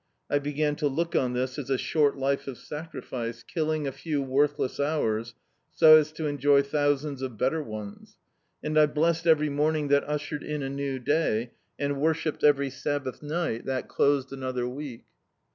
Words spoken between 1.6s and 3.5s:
a short life of sacrifice,